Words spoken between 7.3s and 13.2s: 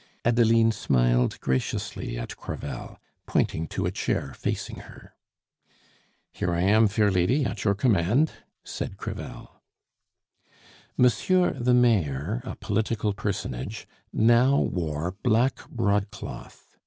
at your command," said Crevel. Monsieur the Mayor, a political